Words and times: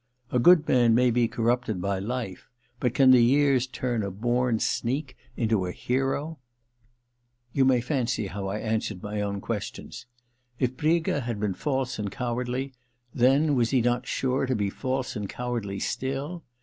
A 0.31 0.39
good 0.39 0.67
man 0.67 0.95
may 0.95 1.11
be 1.11 1.27
corrupted 1.27 1.79
by 1.79 1.99
life, 1.99 2.49
but 2.79 2.95
can 2.95 3.11
the 3.11 3.21
years 3.23 3.67
turn 3.67 4.01
a 4.01 4.09
born 4.09 4.57
sneak 4.57 5.15
into 5.37 5.67
a 5.67 5.71
hero? 5.71 6.39
You 7.53 7.65
may 7.65 7.81
fancy 7.81 8.25
how 8.25 8.47
I 8.47 8.57
answered 8.57 9.03
my 9.03 9.21
own 9.21 9.41
questions*... 9.41 10.07
If 10.57 10.75
Briga 10.75 11.19
had 11.19 11.39
been 11.39 11.53
false 11.53 11.99
and 11.99 12.11
cowardly 12.11 12.73
then, 13.13 13.53
was 13.53 13.69
he 13.69 13.81
not 13.83 14.07
sure 14.07 14.47
to 14.47 14.55
be 14.55 14.71
false 14.71 15.15
and 15.15 15.29
cowardly 15.29 15.77
still 15.79 16.43